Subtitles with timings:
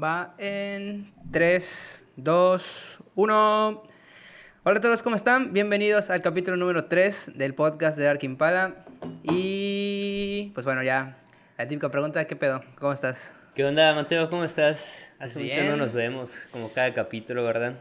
[0.00, 3.82] Va en 3, 2, 1.
[4.62, 5.52] Hola a todos, ¿cómo están?
[5.52, 8.84] Bienvenidos al capítulo número 3 del podcast de Dark Impala.
[9.24, 11.18] Y pues bueno, ya
[11.56, 12.60] la típica pregunta, ¿qué pedo?
[12.78, 13.34] ¿Cómo estás?
[13.56, 14.30] ¿Qué onda, Mateo?
[14.30, 15.12] ¿Cómo estás?
[15.18, 17.74] Hace Pues mucho no nos vemos, como cada capítulo, ¿verdad?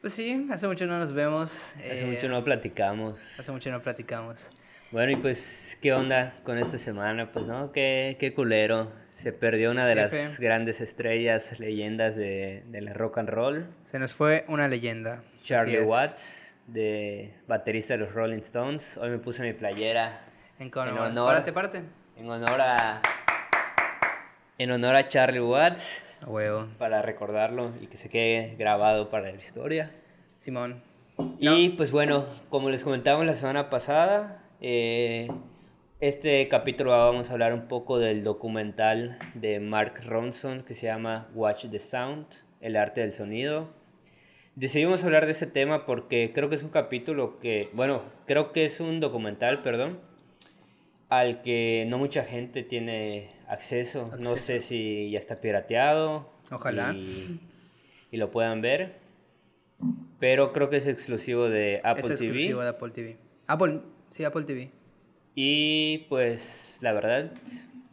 [0.00, 1.74] Pues sí, hace mucho no nos vemos.
[1.78, 3.18] Hace eh, mucho no platicamos.
[3.36, 4.52] Hace mucho no platicamos.
[4.92, 7.32] Bueno, y pues, ¿qué onda con esta semana?
[7.32, 7.72] Pues, ¿no?
[7.72, 9.07] Qué, qué culero.
[9.22, 13.66] Se perdió una de las grandes estrellas, leyendas de, del rock and roll.
[13.82, 15.22] Se nos fue una leyenda.
[15.42, 15.80] Charlie.
[15.80, 18.96] Watts, de baterista de los Rolling Stones.
[18.96, 20.20] Hoy me puse mi playera
[20.60, 20.88] En honor.
[20.88, 21.26] En honor.
[21.28, 21.82] Párate, párate.
[22.16, 23.02] en honor a...
[24.56, 26.68] En honor a Charlie Watts, A huevo.
[26.78, 29.90] para recordarlo y que se quede grabado para la historia.
[30.38, 30.82] Simón.
[31.40, 35.28] Y pues bueno, como les comentamos la semana pasada, eh,
[36.00, 41.28] este capítulo vamos a hablar un poco del documental de Mark Ronson que se llama
[41.34, 42.26] Watch the Sound,
[42.60, 43.68] el arte del sonido.
[44.54, 48.64] Decidimos hablar de ese tema porque creo que es un capítulo que, bueno, creo que
[48.64, 49.98] es un documental, perdón,
[51.08, 54.10] al que no mucha gente tiene acceso.
[54.18, 54.36] No Acceso.
[54.36, 56.28] sé si ya está pirateado.
[56.50, 56.92] Ojalá.
[56.92, 57.40] Y,
[58.10, 58.96] y lo puedan ver.
[60.18, 62.64] Pero creo que es exclusivo de Apple es exclusivo TV.
[62.64, 63.16] de Apple TV.
[63.46, 64.72] Apple, sí, Apple TV.
[65.40, 67.30] Y pues la verdad,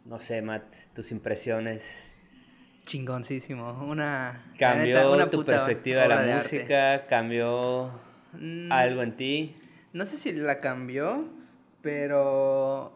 [0.04, 0.64] no sé, Matt,
[0.96, 2.02] tus impresiones.
[2.86, 3.70] Chingoncísimo.
[3.84, 4.52] Una.
[4.58, 6.56] ¿Cambió neta, una tu perspectiva de la arte.
[6.56, 7.06] música?
[7.06, 7.92] ¿Cambió
[8.32, 9.56] Mm, algo en ti?
[9.92, 11.28] No sé si la cambió,
[11.82, 12.92] pero.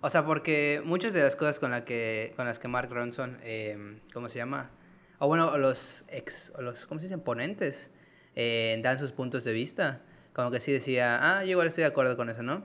[0.00, 3.38] O sea, porque muchas de las cosas con, la que, con las que Mark Ronson,
[3.44, 4.72] eh, ¿cómo se llama?
[5.20, 7.20] O bueno, los ex, los, ¿cómo se dicen?
[7.20, 7.88] Ponentes,
[8.34, 10.00] eh, dan sus puntos de vista.
[10.32, 12.64] Como que sí decía, ah, yo igual estoy de acuerdo con eso, ¿no?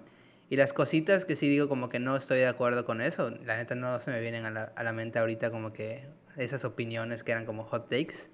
[0.49, 3.57] Y las cositas que sí digo como que no estoy de acuerdo con eso, la
[3.57, 7.23] neta no se me vienen a la, a la mente ahorita como que esas opiniones
[7.23, 8.29] que eran como hot takes.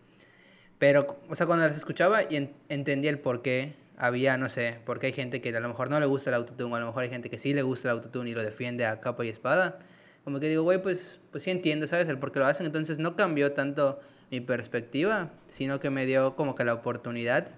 [0.80, 4.80] Pero, o sea, cuando las escuchaba y en- entendía el por qué había, no sé,
[4.86, 6.88] porque hay gente que a lo mejor no le gusta el autotune, o a lo
[6.88, 9.30] mejor hay gente que sí le gusta el autotune y lo defiende a capa y
[9.30, 9.80] espada.
[10.24, 12.08] Como que digo, güey, pues, pues sí entiendo, ¿sabes?
[12.10, 12.66] El por qué lo hacen.
[12.66, 14.00] Entonces no cambió tanto
[14.32, 17.50] mi perspectiva, sino que me dio como que la oportunidad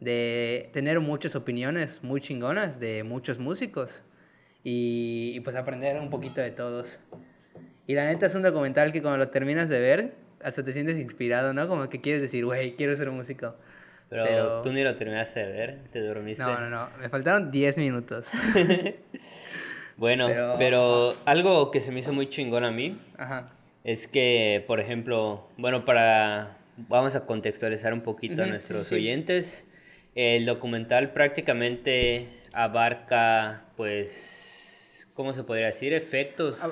[0.00, 4.02] de tener muchas opiniones muy chingonas de muchos músicos
[4.62, 7.00] y, y pues aprender un poquito de todos.
[7.86, 10.98] Y la neta es un documental que cuando lo terminas de ver, hasta te sientes
[10.98, 11.68] inspirado, ¿no?
[11.68, 13.54] Como que quieres decir, güey, quiero ser músico.
[14.10, 16.42] Pero, Pero- tú ni lo terminaste de ver, te dormiste.
[16.42, 18.28] No, no, no, me faltaron 10 minutos.
[19.96, 23.52] Bueno, Pero- pero, algo que se me hizo muy chingón a mí Ajá.
[23.84, 26.56] es que, por ejemplo, bueno, para
[26.88, 28.94] vamos a contextualizar un poquito a Ujú, nuestros sí, sí.
[28.96, 29.64] oyentes.
[30.14, 35.92] El documental prácticamente abarca, pues, ¿cómo se podría decir?
[35.92, 36.68] Efectos Ah.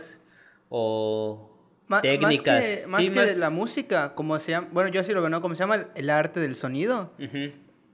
[0.69, 1.51] o
[1.89, 2.87] Ma- técnicas.
[2.89, 5.41] Más que, más la música, como se llama, bueno, yo así lo veo, ¿no?
[5.43, 7.13] Como se llama el, el arte del sonido.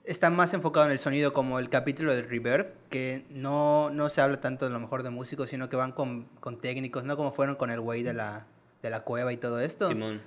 [0.04, 4.22] Está más enfocado en el sonido como el capítulo de Reverb, que no, no se
[4.22, 7.16] habla tanto a lo mejor de músicos, sino que van con, con técnicos, ¿no?
[7.16, 8.46] Como fueron con el güey de la,
[8.82, 9.88] de la cueva y todo esto.
[9.88, 10.22] Simón.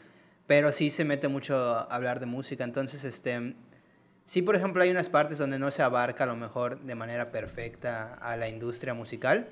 [0.45, 2.63] pero sí se mete mucho a hablar de música.
[2.63, 3.55] Entonces, este,
[4.31, 7.31] sí, por ejemplo, hay unas partes donde no se abarca a lo mejor de manera
[7.33, 9.45] perfecta a la industria musical,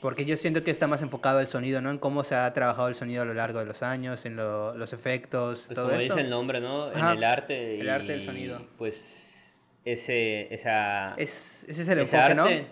[0.00, 1.90] porque yo siento que está más enfocado al sonido, ¿no?
[1.90, 4.74] En cómo se ha trabajado el sonido a lo largo de los años, en lo-
[4.74, 6.14] los efectos, Pues todo como esto.
[6.14, 6.84] dice el nombre, ¿no?
[6.84, 7.80] Ajá, En el arte.
[7.80, 8.66] el arte del y, sonido.
[8.78, 9.54] Pues
[9.84, 12.66] ese, esa, Es, ese es el ese enfoque, arte, ¿no?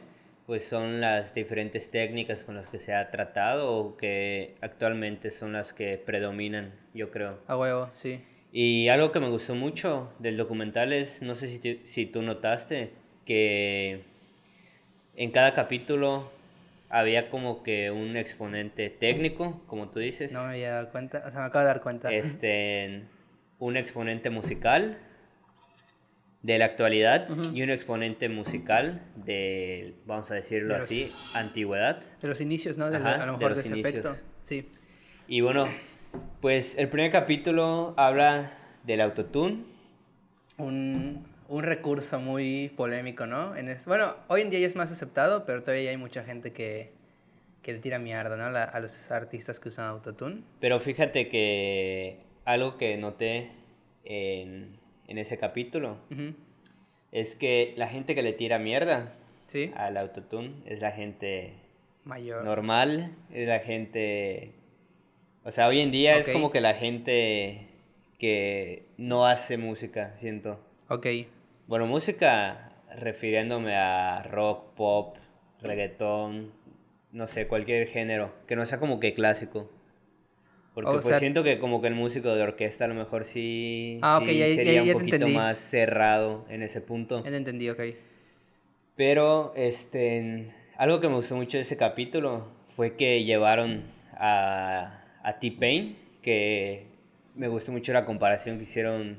[0.47, 5.53] pues son las diferentes técnicas con las que se ha tratado o que actualmente son
[5.53, 7.41] las que predominan, yo creo.
[7.47, 8.25] A huevo, sí.
[8.59, 12.23] Y algo que me gustó mucho del documental es, no sé si, tú- si tú
[12.23, 12.91] notaste,
[13.27, 14.01] que
[15.15, 16.33] en cada capítulo
[16.89, 21.31] había como que un exponente técnico, como tú dices, No me había dado cuenta, o
[21.31, 22.11] sea, me acabo de dar cuenta.
[22.11, 23.03] este,
[23.59, 24.97] un exponente musical
[26.41, 27.55] de la actualidad Ujú.
[27.55, 32.03] y un exponente musical de, vamos a decirlo De los- así, antigüedad.
[32.23, 32.87] De los inicios, ¿no?
[32.89, 33.95] De la- Ajá, a lo de mejor de, los ese inicios.
[34.07, 34.17] efecto.
[34.45, 34.67] Sí.
[35.29, 35.69] Y bueno,
[36.41, 38.53] pues el primer capítulo habla
[38.85, 39.65] del autotune.
[40.59, 43.55] un, un recurso muy polémico, ¿no?
[43.57, 46.53] En es- bueno, hoy en día ya es más aceptado, pero todavía hay mucha gente
[46.53, 46.93] que,
[47.63, 48.51] que le tira mierda, ¿no?
[48.51, 50.43] La- a los artistas que usan autotune.
[50.61, 53.51] Pero fíjate que algo que noté
[54.05, 54.79] en,
[55.09, 55.99] en ese capítulo
[57.13, 59.13] es que la gente que le tira mierda
[59.47, 61.55] Sí, al autotune es la gente
[62.05, 62.45] mayor.
[62.45, 64.53] normal, es la gente...
[65.47, 67.69] O sea, hoy en día es como que la gente
[68.19, 70.59] que no hace música, siento.
[70.89, 71.07] Ok,
[71.69, 75.17] Bueno, música refiriéndome a rock, pop,
[75.61, 76.51] reggaetón,
[77.13, 79.71] no sé, cualquier género, que no sea como que clásico.
[80.75, 83.25] Porque O pues sea- siento que como que el músico de orquesta a lo mejor
[83.25, 87.23] sí, Ah, ok, sí ya- sería ya un poquito más cerrado en ese punto.
[87.25, 87.81] Ya te entendí, ok.
[88.97, 95.39] Pero este, algo que me gustó mucho de ese capítulo fue que llevaron a, a
[95.41, 96.87] T-Pain, que
[97.35, 99.19] me gustó mucho la comparación que hicieron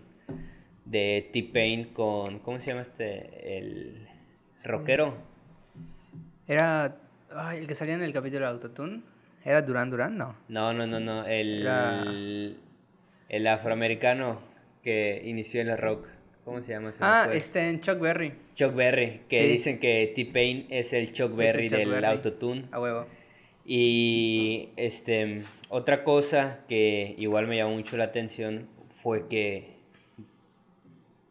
[0.85, 3.57] de T-Pain con, ¿cómo se llama este?
[3.57, 4.07] El
[4.63, 5.15] rockero.
[6.47, 6.95] Era.
[7.35, 9.01] Ay, el que salía en el capítulo de Autotune.
[9.43, 10.17] ¿Era Duran Duran?
[10.17, 10.35] No.
[10.47, 12.03] No, no, no, no, el, Era-
[13.29, 14.39] el afroamericano
[14.83, 16.07] que inició en el rock.
[16.45, 16.93] ¿Cómo se llama?
[16.93, 18.31] Se me Ah, este en Chuck Berry.
[18.55, 19.47] Chuck Berry, que Sí.
[19.49, 22.05] dicen que T-Pain es el Chuck el Berry Chuck del Berry.
[22.05, 22.65] autotune.
[22.71, 23.05] A huevo.
[23.69, 29.75] Y este, otra cosa que igual me llamó mucho la atención fue que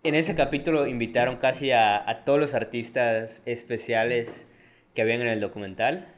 [0.03, 4.47] en ese capítulo invitaron casi a, a todos los artistas especiales
[4.94, 6.09] que habían en el documental.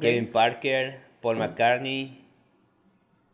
[0.00, 2.24] Kevin Parker, Paul McCartney,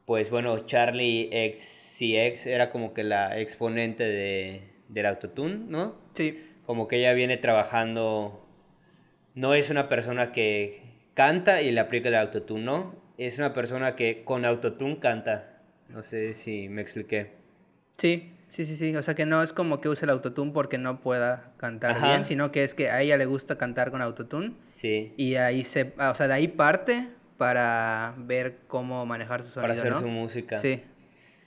[0.06, 5.96] pues bueno, Charlie XCX era como que la exponente de, del autotune, ¿no?
[6.14, 6.42] Sí.
[6.64, 8.46] como que ella viene trabajando,
[9.34, 10.87] no es una persona que
[11.18, 15.58] canta y le aplica el autotune, no, es una persona que con autotune canta.
[15.88, 17.32] No sé si me expliqué.
[17.96, 18.94] Sí, sí, sí, sí.
[18.94, 22.06] O sea que no es como que use el autotune porque no pueda cantar Ajá.
[22.06, 24.52] bien, sino que es que a ella le gusta cantar con autotune.
[24.74, 25.92] Sí, Y ahí se.
[25.98, 30.00] O sea, de ahí parte para ver cómo manejar su para sonido, hacer ¿no?
[30.00, 30.56] su música.
[30.56, 30.84] Sí.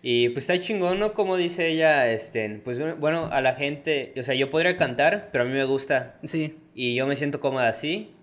[0.02, 1.14] Y pues está chingón, ¿no?
[1.14, 5.46] Como dice ella, este, pues bueno, a la gente, o sea, yo podría cantar, pero
[5.46, 6.58] a mí me gusta Sí.
[6.76, 8.14] y yo me siento cómoda así.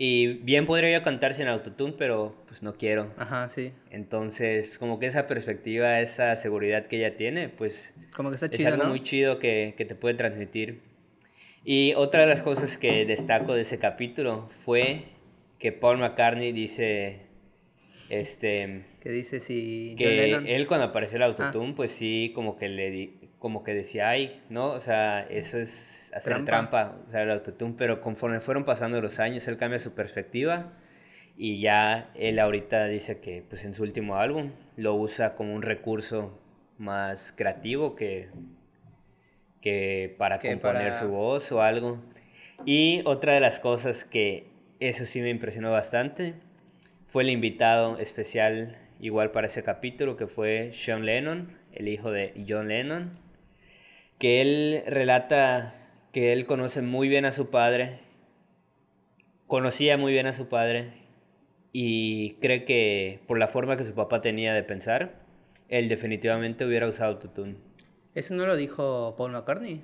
[0.00, 3.12] Y bien podría yo cantar sin autotune, pero pues no quiero.
[3.18, 3.72] Ajá, sí.
[3.90, 8.52] Entonces, como que esa perspectiva, esa seguridad que ella tiene, pues Como que está es
[8.52, 8.90] chido, algo ¿no?
[8.90, 10.82] muy chido que, que te puede transmitir.
[11.64, 15.02] Y otra de las cosas que destaco de ese capítulo fue
[15.58, 17.22] que Paul McCartney dice
[18.08, 20.46] este Que dice si John que Lennon.
[20.46, 24.70] él cuando apareció el autotune pues sí como que le como que decía ay no
[24.72, 26.46] o sea eso es hacer Trampa.
[26.90, 30.72] trampa, o sea el autotune pero conforme fueron pasando los años él cambia su perspectiva
[31.36, 35.62] y ya él ahorita dice que pues en su último álbum lo usa como un
[35.62, 36.36] recurso
[36.78, 38.28] más creativo que
[39.60, 41.98] que para Que componer para- su voz o algo.
[42.64, 44.46] Y otra de las cosas que
[44.80, 46.34] eso sí me impresionó bastante
[47.06, 52.34] fue el invitado especial igual para ese capítulo que fue Sean Lennon, el hijo de
[52.48, 53.18] John Lennon,
[54.18, 55.74] que él relata
[56.12, 58.00] que él conoce muy bien a su padre,
[59.46, 60.92] conocía muy bien a su padre
[61.72, 65.14] y cree que por la forma que su papá tenía de pensar,
[65.68, 67.56] él definitivamente hubiera usado autotune.
[68.14, 69.82] ¿Eso no lo dijo Paul McCartney?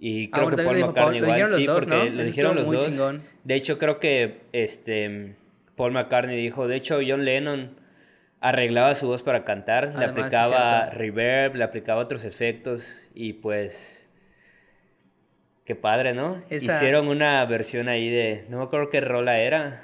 [0.00, 2.04] Y Ah, creo que Paul McCartney Paul- igual, sí, dos, porque ¿no?
[2.04, 2.86] lo Eso dijeron los dos.
[2.88, 3.22] chingón.
[3.44, 5.34] De hecho, creo que este
[5.76, 7.70] Paul McCartney dijo, de hecho, John Lennon
[8.40, 14.08] arreglaba su voz para cantar, le Además, aplicaba reverb, le aplicaba otros efectos y pues
[15.64, 16.42] qué padre, ¿no?
[16.48, 19.82] Esa- Hicieron una versión ahí de, no me acuerdo qué rola era,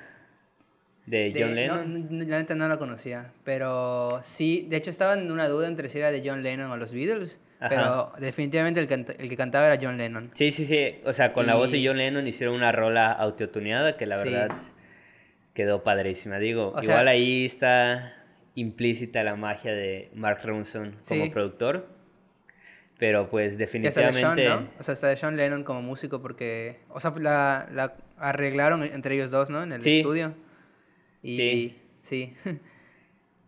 [1.06, 2.09] de, De- John no, Lennon.
[2.11, 3.33] n- la neta no la conocía.
[3.45, 6.77] Pero sí, de hecho estaba en una duda entre si era de John Lennon o
[6.79, 7.39] los Beatles.
[7.61, 7.69] Ajá.
[7.69, 10.31] Pero definitivamente el, canta- el que cantaba era John Lennon.
[10.35, 13.97] Sí, sí, sí, o sea, con la voz de John Lennon hicieron una rola autotuneada
[13.99, 14.31] que la Sí.
[14.31, 14.57] verdad
[15.53, 16.39] quedó padrísima.
[16.39, 18.15] Digo, O igual sea- ahí está
[18.55, 21.31] implícita la magia de Mark Ronson como Sí.
[21.31, 21.88] productor,
[22.99, 24.49] pero pues hasta de definitivamente...
[24.49, 24.69] ¿no?
[24.78, 26.78] O sea, hasta de Sean Lennon como músico porque...
[26.90, 29.62] O sea, la, la arreglaron entre ellos dos, ¿no?
[29.62, 29.99] En el Sí.
[29.99, 30.35] estudio.
[31.23, 31.78] Y Sí.
[32.02, 32.35] sí.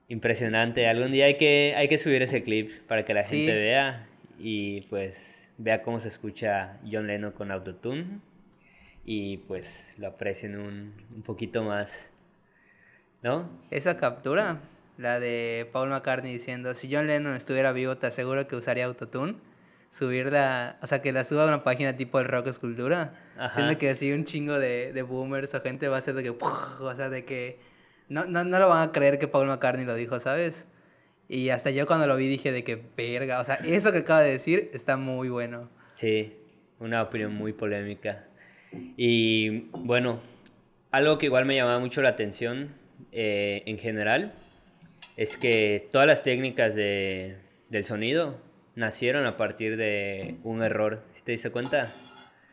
[0.09, 0.87] Impresionante.
[0.89, 4.07] Algún día hay que, hay que subir ese clip para que la gente vea
[4.39, 8.21] y pues vea cómo se escucha John Lennon con autotune
[9.05, 12.11] y pues lo aprecien un, un poquito más,
[13.23, 13.49] ¿no?
[13.71, 14.61] Esa captura,
[14.99, 19.37] la de Paul McCartney diciendo, si John Lennon estuviera vivo, te aseguro que usaría autotune.
[19.91, 23.15] Subirla, o sea, que la suba a una página tipo el Rock Escultura.
[23.39, 23.55] Ajá.
[23.55, 26.31] Siendo que así un chingo de, de boomers o gente va a ser de que,
[26.31, 27.59] o sea, de que
[28.09, 30.67] no, no, no lo van a creer que Paul McCartney lo dijo, ¿sabes?
[31.29, 34.21] Y hasta yo cuando lo vi dije de que verga, o sea, eso que acaba
[34.21, 35.71] de decir está muy bueno.
[35.95, 36.37] Sí,
[36.79, 38.25] una opinión muy polémica.
[38.97, 40.21] Y bueno,
[40.91, 42.75] algo que igual me llamaba mucho la atención
[43.13, 44.35] eh, en general
[45.17, 47.37] es que todas las técnicas de,
[47.71, 48.39] del sonido
[48.75, 51.03] nacieron a partir de un error.
[51.13, 51.93] ¿Sí te diste cuenta?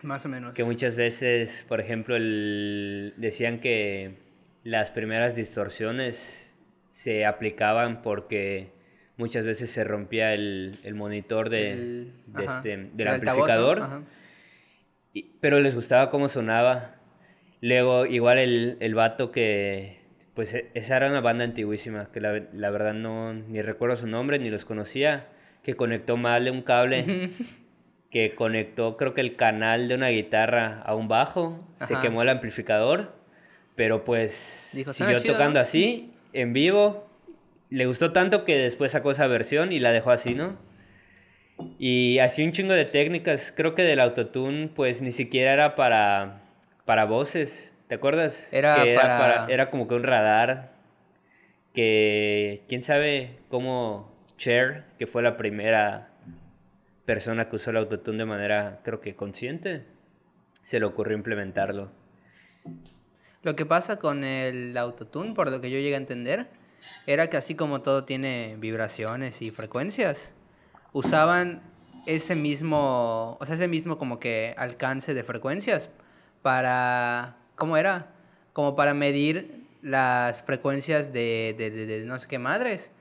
[0.01, 0.53] Más o menos.
[0.53, 4.15] Que muchas veces, por ejemplo, el- decían que
[4.63, 6.53] las primeras distorsiones
[6.89, 8.69] se aplicaban porque
[9.17, 13.47] muchas veces se rompía el, el monitor de, El- de ajá, este, del del altavoz,
[13.47, 13.53] ¿no?
[13.53, 14.03] amplificador,
[15.13, 16.95] y- pero les gustaba cómo sonaba.
[17.61, 19.99] Luego, igual el, el vato que,
[20.35, 24.07] pues e, esa era una banda antiguísima, que la, la verdad no, ni recuerdo su
[24.07, 25.27] nombre, ni los conocía,
[25.63, 27.29] que conectó mal un cable,
[28.11, 32.29] que conectó creo que el canal de una guitarra a un bajo, se quemó el
[32.29, 33.13] amplificador,
[33.75, 37.07] pero pues Dijo, "Suena siguió chido, tocando ¿no?" así, en vivo,
[37.69, 40.57] le gustó tanto que después sacó esa versión y la dejó así, ¿no?
[41.79, 46.41] Y así un chingo de técnicas, creo que del autotune pues ni siquiera era para,
[46.85, 48.51] para voces, ¿te acuerdas?
[48.51, 50.73] Era Que para- era como que un radar
[51.73, 56.09] que quién sabe cómo Cher, que fue la primera
[57.05, 59.85] persona que usó el autotune de manera creo que consciente,
[60.63, 61.91] se le ocurrió implementarlo.
[63.43, 66.47] Lo que pasa con el autotune, por lo que yo llegué a entender,
[67.05, 70.31] era que así como todo tiene vibraciones y frecuencias,
[70.93, 71.61] usaban
[72.05, 75.89] ese mismo, o sea, ese mismo como que alcance de frecuencias
[76.41, 78.07] para, ¿cómo era?
[78.53, 82.91] Como para medir las frecuencias de, de, de- de no sé qué madres.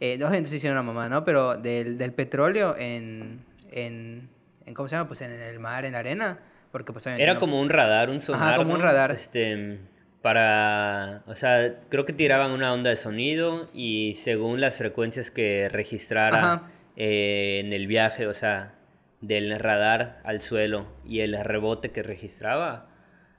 [0.00, 1.24] Eh, no, entonces hicieron una mamá, ¿no?
[1.24, 4.28] Pero del, del petróleo en, en,
[4.66, 5.08] en, ¿cómo se llama?
[5.08, 6.38] Pues en el mar, en la arena.
[6.70, 8.56] Porque pues Era no- como un radar, un sonar.
[8.56, 9.10] como un radar.
[9.10, 9.78] Este,
[10.22, 15.68] para, o sea, creo que tiraban una onda de sonido y según las frecuencias que
[15.70, 16.62] registrara Ajá.
[16.96, 18.74] eh, en el viaje, o sea,
[19.22, 22.88] del radar al suelo y el rebote que registraba,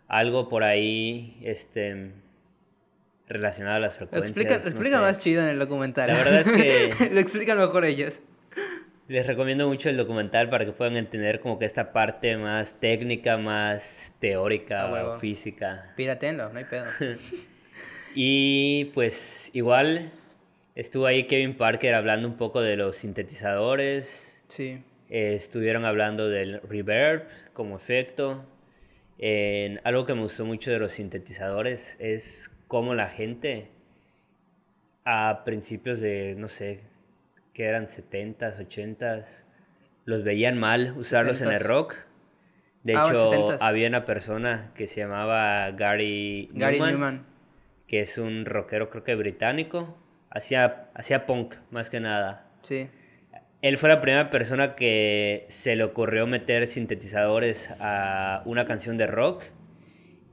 [0.10, 2.12] algo por ahí, este,
[3.30, 4.32] relacionado a las frecuencias.
[4.32, 6.08] explica, lo no explica más chido en el documental.
[6.10, 8.22] La verdad es que- lo explican mejor ellos.
[9.08, 13.38] Les recomiendo mucho el documental para que puedan entender como que esta parte más técnica,
[13.38, 15.12] más teórica A huevo.
[15.14, 15.94] o física.
[15.96, 16.86] Píratenlo, no hay pedo.
[18.16, 20.10] Y pues igual
[20.76, 24.42] estuvo ahí Kevin Parker hablando un poco de los sintetizadores.
[24.48, 24.82] Sí.
[25.12, 27.24] eh, estuvieron hablando del reverb
[27.54, 28.44] como efecto.
[29.20, 33.70] En- algo que me gustó mucho de los sintetizadores es cómo la gente
[35.06, 36.82] a principios de, no sé,
[37.54, 39.46] que eran 70s, 80s,
[40.06, 41.64] los veían mal usarlos en el 60s.
[41.68, 41.96] rock.
[42.84, 43.58] De Ah, hecho, 70s.
[43.62, 47.26] había una persona que se llamaba Gary Gary Newman, Newman.
[47.88, 49.98] que es un rockero creo que británico.
[50.30, 52.46] Hacía, hacía punk más que nada.
[52.62, 52.88] Sí.
[53.62, 59.08] Él fue la primera persona que se le ocurrió meter sintetizadores a una canción de
[59.08, 59.44] rock.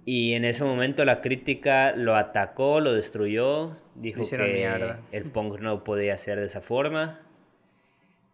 [0.04, 5.00] Y en ese momento la crítica lo atacó, lo destruyó, dijo que mierda.
[5.11, 7.21] el punk no podía ser de esa forma.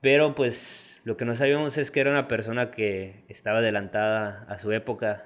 [0.03, 4.59] Pero pues lo que no sabíamos es que era una persona que estaba adelantada a
[4.59, 5.25] su época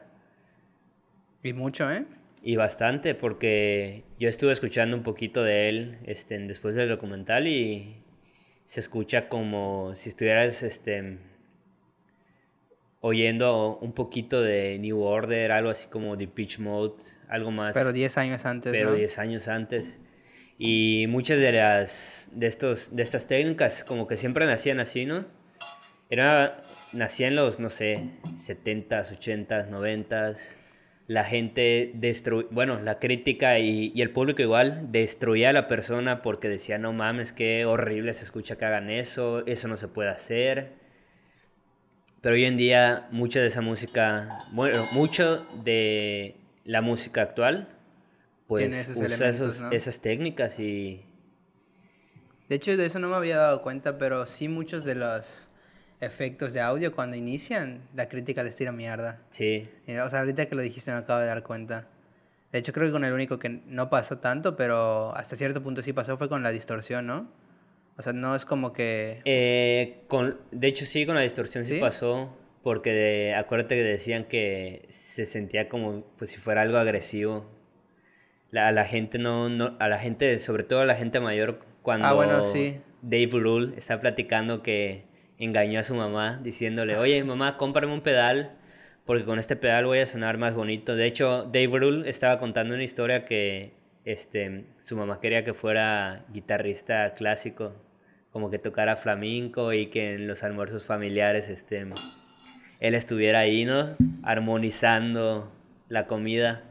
[1.43, 2.05] Y mucho, ¿eh?
[2.47, 7.97] y bastante porque yo estuve escuchando un poquito de él este, después del documental y
[8.67, 11.19] se escucha como si estuvieras este,
[13.01, 16.97] oyendo un poquito de New Order, algo así como The Pitch Mode,
[17.29, 18.97] algo más, Pero 10 años antes, pero ¿no?
[18.97, 19.99] 10 años antes.
[20.59, 25.27] Y muchas de las de estos de estas técnicas como que siempre nacían así, ¿no?
[26.09, 30.57] Era nacían los, no sé, 70s, 80s, 90s.
[31.09, 36.21] La gente destruía, bueno, la crítica y, y el público igual destruía a la persona
[36.23, 40.11] porque decía, no mames, qué horrible se escucha que hagan eso, eso no se puede
[40.11, 40.73] hacer.
[42.23, 46.35] Pero hoy en día mucha de esa música, bueno, mucho de
[46.65, 47.69] la música actual,
[48.49, 49.71] pues esos usa elementos, esos- ¿no?
[49.71, 51.05] esas técnicas y
[52.49, 55.46] De hecho, de eso no me había dado cuenta, pero sí muchos de los
[56.00, 59.21] efectos de audio cuando inician, la crítica les tira mierda.
[59.31, 59.69] sí,
[60.05, 61.88] O sea, ahorita que lo dijiste me acabo de dar cuenta.
[62.53, 65.83] De hecho, creo que con el único que no pasó tanto, pero hasta cierto punto
[65.83, 67.29] sí pasó fue con la distorsión, ¿no?
[67.99, 69.21] O sea, no es como que...
[69.25, 71.81] Eh, con, de hecho, sí, con la distorsión sí, ¿Sí?
[71.81, 77.47] pasó, porque de- acuérdate que decían que se sentía como pues, si fuera algo agresivo.
[78.50, 81.61] La, a la gente no, no, a la gente, sobre todo a la gente mayor,
[81.83, 82.79] cuando Ah, bueno, sí.
[83.03, 85.05] Dave Rule está platicando que
[85.38, 88.52] engañó a su mamá diciéndole, oye mamá, cómprame un pedal,
[89.05, 90.97] porque con este pedal voy a sonar más bonito.
[90.97, 93.73] De hecho, Dave Rule estaba contando una historia que
[94.05, 97.75] este, su mamá quería que fuera guitarrista clásico,
[98.31, 101.87] como que tocara flamenco y que en los almuerzos familiares este,
[102.81, 103.97] él estuviera ahí, ¿no?
[104.23, 105.52] Armonizando
[105.88, 106.64] la comida.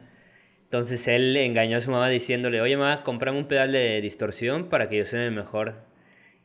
[0.64, 4.90] Entonces él engañó a su mamá diciéndole, oye mamá, comprame un pedal de distorsión para
[4.90, 5.76] que yo suene mejor.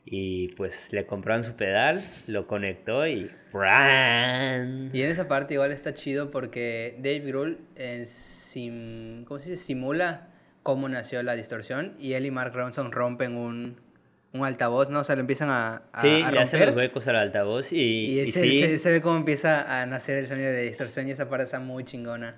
[0.03, 3.29] Y pues le compraron su pedal, lo conectó y...
[3.53, 4.89] ¡bran!
[4.93, 9.63] Y en esa parte igual está chido porque Dave Grohl eh, sim- ¿cómo se dice?
[9.63, 10.27] simula
[10.63, 13.79] cómo nació la distorsión y él y Mark Ronson rompen un,
[14.33, 14.99] un altavoz, ¿no?
[14.99, 18.21] O sea, lo empiezan a, a, Sí, a le hacen los huecos al altavoz y,
[18.21, 21.29] Y, sí, se- se ve cómo empieza a nacer el sonido de distorsión y esa
[21.29, 22.35] parte está muy chingona.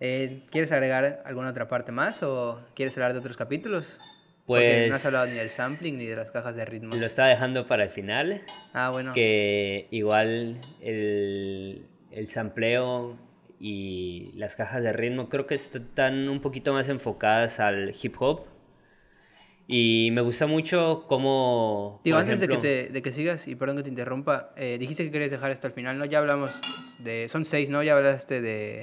[0.00, 4.00] Eh, ¿Quieres agregar alguna otra parte más o quieres hablar de otros capítulos?
[4.60, 6.94] Porque no has hablado ni del Pues sampling ni de las cajas de ritmo.
[6.94, 8.42] lo estaba dejando para el final.
[8.72, 9.12] Ah, bueno.
[9.14, 13.16] Que igual el, el sampleo
[13.60, 18.42] y las cajas de ritmo creo que están un poquito más enfocadas al hip hop.
[19.68, 22.00] Y me gusta mucho cómo...
[22.04, 24.76] Digo, antes de, que ejemplo- te, de que sigas, y perdón que te interrumpa, eh,
[24.78, 26.04] dijiste que querías dejar esto al final, ¿no?
[26.04, 26.50] Ya hablamos
[26.98, 27.28] de...
[27.28, 27.82] Son seis, ¿no?
[27.82, 28.82] Ya hablaste de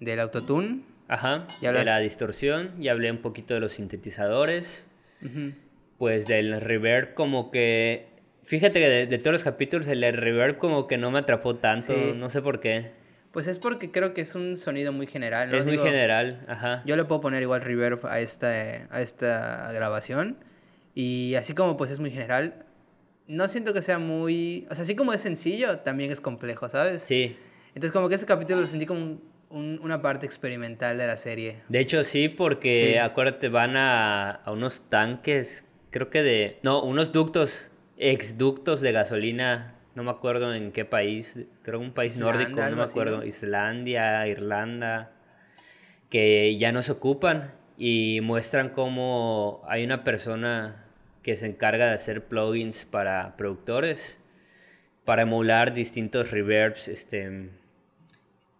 [0.00, 0.82] del autotune.
[1.08, 4.86] Ajá, Ya de la distorsión, ya hablé un poquito de los sintetizadores,
[5.22, 5.52] Ujú.
[5.98, 8.08] pues del reverb como que...
[8.42, 11.92] Fíjate que de, de todos los capítulos el reverb como que no me atrapó tanto,
[11.94, 12.12] Sí.
[12.14, 12.92] no sé por qué.
[13.32, 15.56] Pues es porque creo que es un sonido muy general, ¿no?
[15.56, 16.82] es muy Digo, general, ajá.
[16.86, 18.48] Yo le puedo poner igual reverb a esta,
[18.90, 20.36] a esta grabación.
[20.94, 22.64] Y así como pues es muy general,
[23.26, 24.66] no siento que sea muy...
[24.70, 27.02] O sea, así como es sencillo, también es complejo, ¿sabes?
[27.02, 27.36] Sí,
[27.68, 29.18] Entonces como que ese capítulo lo sentí como
[29.50, 31.58] un- un- una parte experimental de la serie.
[31.68, 32.98] de hecho sí, porque Sí.
[32.98, 36.58] acuérdate, van a, a unos tanques, creo que de...
[36.62, 41.92] No, unos ductos, exductos de gasolina, no me acuerdo en qué país, creo que un
[41.92, 43.24] país Islanda, nórdico, no me acuerdo.
[43.24, 45.12] Islandia, Irlanda,
[46.10, 50.84] que ya no se ocupan y muestran cómo hay una persona
[51.22, 54.18] que se encarga de hacer plugins para productores,
[55.04, 57.50] para emular distintos reverbs, este,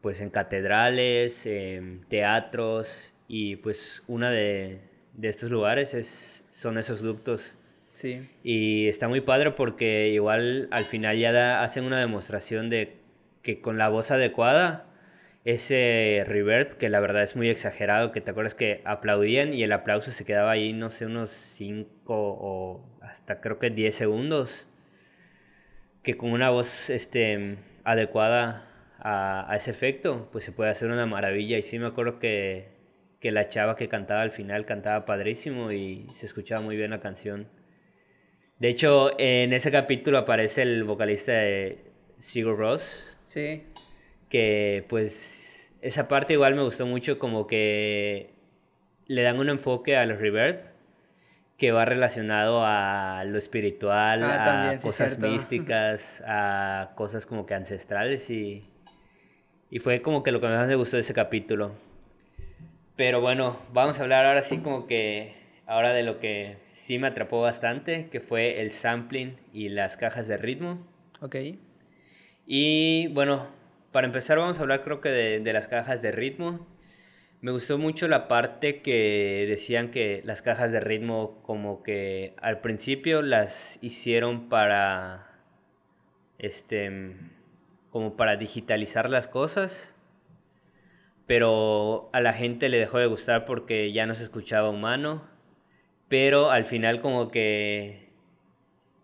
[0.04, 4.80] pues en catedrales, en teatros y pues una de,
[5.14, 7.56] de estos lugares es, son esos ductos.
[7.94, 8.28] Sí.
[8.42, 12.98] Y está muy padre porque igual al final ya da- hacen una demostración de
[13.40, 14.84] que con la voz adecuada,
[15.46, 19.72] ese reverb, que la verdad es muy exagerado, que te acuerdas que aplaudían y el
[19.72, 24.68] aplauso se quedaba ahí, no sé, unos 5 o hasta creo que 10 segundos,
[26.02, 28.68] que con una voz este, adecuada
[29.04, 31.56] a, a ese efecto, pues se puede hacer una maravilla.
[31.58, 32.68] Y sí me acuerdo que,
[33.20, 36.98] que la chava que cantaba al final cantaba padrísimo y se escuchaba muy bien la
[37.00, 37.46] canción.
[38.58, 43.64] De hecho, en ese capítulo aparece el vocalista de Sigur Rós, Sí.
[44.28, 48.30] que pues esa parte igual me gustó mucho, como que
[49.06, 50.60] le dan un enfoque al reverb
[51.58, 55.28] que va relacionado a lo espiritual, Ah, a también, sí, cosas cierto.
[55.30, 58.64] místicas, a cosas como que ancestrales y,
[59.70, 61.72] y fue como que lo que más me gustó de ese capítulo.
[62.96, 65.34] Pero bueno, vamos a hablar ahora sí como que
[65.66, 70.28] ahora de lo que sí me atrapó bastante, que fue el sampling y las cajas
[70.28, 70.86] de ritmo.
[71.20, 71.36] Ok.
[72.46, 73.48] Y bueno,
[73.90, 76.66] para empezar vamos a hablar creo que de, de las cajas de ritmo.
[77.40, 82.60] Me gustó mucho la parte que decían que las cajas de ritmo como que al
[82.60, 85.26] principio las hicieron para
[86.38, 87.16] este
[87.94, 89.94] como para digitalizar las cosas,
[91.28, 95.22] pero a la gente le dejó de gustar porque ya no se escuchaba humano,
[96.08, 98.10] pero al final como que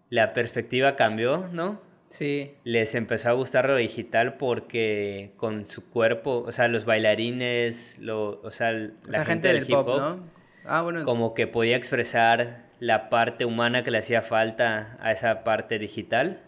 [0.09, 1.81] la perspectiva cambió, ¿no?
[2.09, 2.57] Sí.
[2.65, 8.41] les empezó a gustar lo digital porque con su cuerpo, o sea, los bailarines, lo,
[8.43, 10.19] o sea, la O sea, gente del pop, ¿no?
[10.65, 11.05] Ah, bueno.
[11.05, 16.41] como que podía expresar la parte humana que le hacía falta a esa parte digital.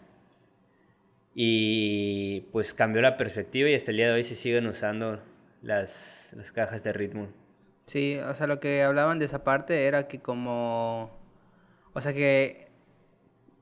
[1.35, 5.19] Y pues cambió la perspectiva y hasta el día de hoy se siguen usando
[5.61, 7.27] las, las cajas de ritmo.
[7.85, 11.19] Sí, o sea, lo que hablaban de esa parte era que como...
[11.93, 12.67] O sea, que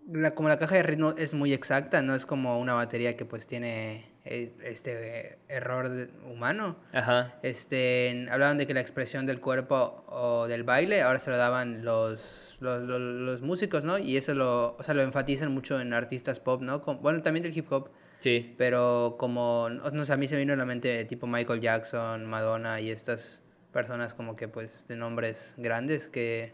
[0.09, 3.25] la, como la caja de ritmo es muy exacta, no es como una batería que
[3.25, 5.89] pues tiene eh, este error
[6.25, 6.77] humano.
[6.93, 11.37] Ajá, Este, hablaban de que la expresión del cuerpo o del baile ahora se lo
[11.37, 13.97] daban los, los, los- los músicos, ¿no?
[13.97, 16.81] Y eso lo, o sea, lo enfatizan mucho en artistas pop, ¿no?
[16.81, 20.41] Como- bueno, también del hip hop, sí, pero como, no sé, a mí se me
[20.41, 23.41] vino a la mente tipo Michael Jackson, Madonna y estas
[23.73, 26.53] personas como que pues de nombres grandes que,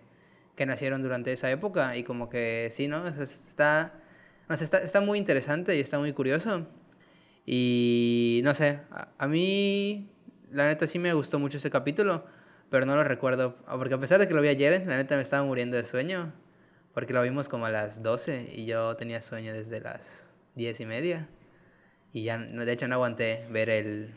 [0.56, 3.04] que nacieron durante esa época y como que sí, ¿no?
[3.04, 3.94] O sea, está,
[4.48, 6.66] no sé, está, está muy interesante y está muy curioso.
[7.46, 10.10] Y no sé, a, a mí
[10.52, 12.26] la neta sí me gustó mucho ese capítulo,
[12.70, 15.22] pero no lo recuerdo, porque a pesar de que lo vi ayer, la neta me
[15.22, 16.34] estaba muriendo de sueño,
[16.94, 20.86] porque lo vimos como a las 12 y yo tenía sueño desde las 10 y
[20.86, 21.28] media.
[22.14, 24.16] Y ya, de hecho, no aguanté ver el,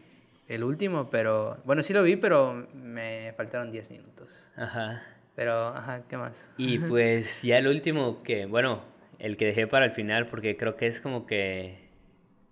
[0.48, 4.48] el último, pero bueno, sí lo vi, pero me faltaron 10 minutos.
[4.56, 5.02] ajá.
[5.36, 6.50] Pero, ajá, ¿qué más?
[6.58, 8.82] Y pues ya el último que, bueno,
[9.18, 11.88] el que dejé para el final porque creo que es como que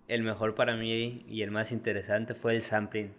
[0.07, 3.13] el mejor para mí y el más interesante fue el sampling.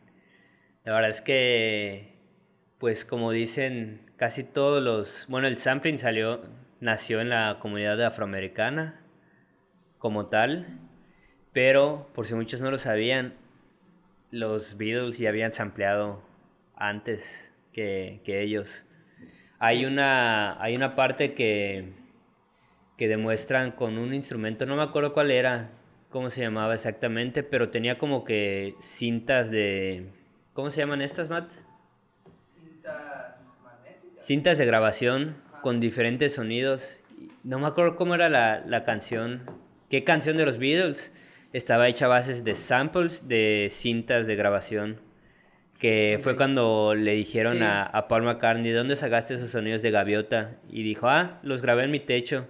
[0.85, 2.20] La verdad es que,
[2.81, 6.40] pues como dicen casi todos los, bueno, el sampling salió,
[6.81, 8.99] nació en la comunidad afroamericana
[9.99, 10.66] como tal,
[11.53, 13.35] pero por si muchos no lo sabían,
[14.31, 16.23] los Beatles ya habían sampleado
[16.75, 18.87] antes que, que ellos.
[19.59, 21.93] Hay, una, hay una parte que,
[22.97, 25.73] que demuestran con un instrumento, no me acuerdo cuál era,
[26.09, 30.12] cómo se llamaba exactamente, pero tenía como que cintas de...
[30.55, 31.51] ¿Cómo se llaman estas, Matt?
[34.31, 37.01] Cintas de grabación con diferentes sonidos.
[37.43, 39.43] No me acuerdo cómo era la, la canción.
[39.88, 41.12] ¿Qué canción de los Beatles?
[41.53, 45.01] Estaba hecha a bases de samples de cintas de grabación
[45.81, 49.90] que fue cuando le dijeron a, a, Paul McCartney, ¿de dónde sacaste esos sonidos de
[49.90, 50.61] gaviota?
[50.71, 52.47] Y dijo, ah, los grabé en mi techo.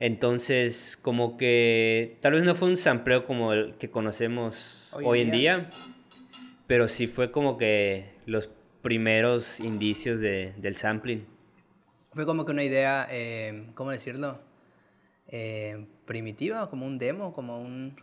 [0.00, 5.30] Entonces, como que tal vez no fue un sampleo como el que conocemos hoy, en
[5.30, 5.68] día.
[6.66, 8.50] pero sí fue como que los
[8.88, 11.26] primeros indicios de, del sampling.
[12.14, 14.40] Fue como que una idea, eh, ¿cómo decirlo?
[15.26, 18.00] Eh, primitiva, como un demo, como un,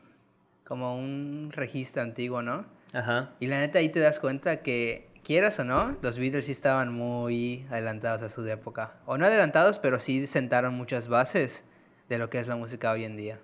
[0.63, 2.67] como un registro antiguo, ¿no?
[2.93, 3.31] Ajá.
[3.39, 6.93] Y la neta ahí te das cuenta que, quieras o no, los Beatles sí estaban
[6.93, 8.93] muy adelantados a su época.
[9.07, 11.65] O no adelantados, pero sí sentaron muchas bases
[12.09, 13.39] de lo que es la música hoy en día.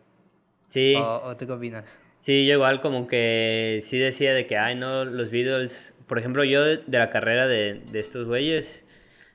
[0.70, 0.94] Sí.
[0.96, 2.00] ¿O, tú qué opinas?
[2.20, 6.44] Sí, yo igual como que sí decía de que, ay, no, los Beatles, por ejemplo,
[6.44, 8.86] yo de, la carrera de, estos güeyes,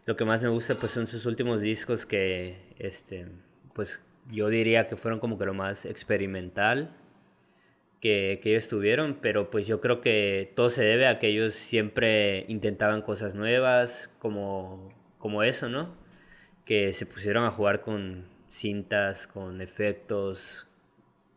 [0.05, 3.29] lo que más me gusta pues son sus últimos discos que, este,
[3.73, 3.99] pues
[4.31, 6.95] yo diría que fueron como que lo más experimental
[8.03, 11.55] que, que, ellos tuvieron, pero pues yo creo que todo se debe a que ellos
[11.55, 15.97] siempre intentaban cosas nuevas, como, como eso, ¿no?
[16.67, 20.67] Que se pusieron a jugar con cintas, con efectos,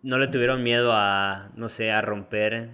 [0.04, 2.72] no le tuvieron miedo a, no sé, a romper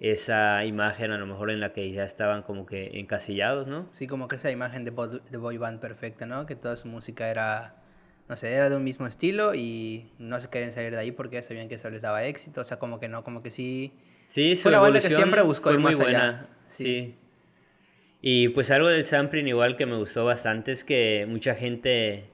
[0.00, 3.88] esa imagen a lo mejor en la que ya estaban como que encasillados, ¿no?
[3.92, 4.92] Sí, como que esa imagen de,
[5.30, 6.46] de boy band perfecta, ¿no?
[6.46, 7.78] Que toda su música era
[8.28, 11.40] no sé, era de un mismo estilo y no se querían salir de ahí porque
[11.40, 13.92] sabían que eso les daba éxito, o sea, como que no, como que sí.
[14.28, 16.18] Sí, fue una banda que siempre buscó ir muy más buena.
[16.18, 16.46] Allá.
[16.68, 17.16] Sí.
[18.20, 22.28] Y pues algo del sampling igual que me gustó bastante es que mucha gente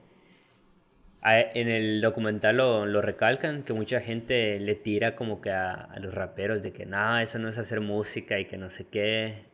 [1.25, 5.99] en el documental lo, lo recalcan, que mucha gente le tira como que a, a
[5.99, 9.45] los raperos de que no, eso no es hacer música y que no sé qué.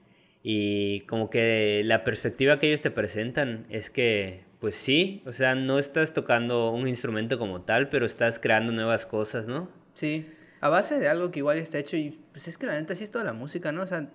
[0.43, 5.55] Y como que la perspectiva que ellos te presentan es que pues sí, o sea,
[5.55, 9.69] no estás tocando un instrumento como tal, pero estás creando nuevas cosas, ¿no?
[9.95, 10.31] Sí,
[10.62, 13.03] a base de algo que igual está hecho y pues es que la neta sí
[13.03, 13.81] es toda la música, ¿no?
[13.81, 14.07] O sea,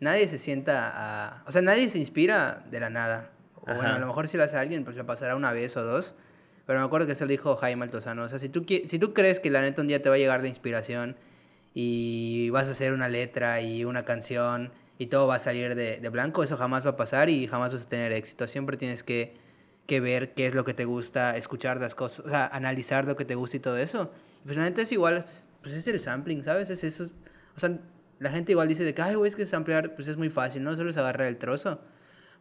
[0.00, 1.44] nadie se sienta a...
[1.46, 3.30] O sea, nadie se inspira de la nada.
[3.54, 5.84] O bueno, a lo mejor si lo hace alguien, pues le pasará una vez o
[5.84, 6.16] dos.
[6.66, 8.24] Pero me acuerdo que eso lo dijo Jaime Altozano.
[8.24, 10.18] O sea, si tú, si tú crees que la neta un día te va a
[10.18, 11.16] llegar de inspiración
[11.74, 15.98] y vas a hacer una letra y una canción y todo va a salir de,
[15.98, 18.46] de blanco, eso jamás va a pasar y jamás vas a tener éxito.
[18.46, 19.34] Siempre tienes que
[19.86, 23.16] que ver qué es lo que te gusta, escuchar las cosas, o sea, analizar lo
[23.16, 24.10] que te gusta y todo eso.
[24.44, 25.24] pues la neta es igual,
[25.62, 26.70] pues es el sampling, ¿sabes?
[26.70, 27.10] Es eso.
[27.56, 27.78] O sea,
[28.18, 30.62] la gente igual dice de que, ay, güey, es que samplear, pues es muy fácil,
[30.62, 30.76] ¿no?
[30.76, 31.80] Solo es agarrar el trozo.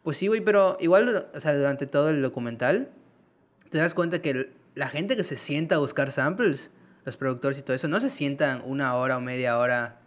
[0.03, 2.89] Pues sí, güey, pero igual, o sea, durante todo el documental,
[3.71, 6.71] te das cuenta que la gente que se sienta a buscar samples,
[7.05, 10.01] los productores y todo eso, no se sientan una hora o media hora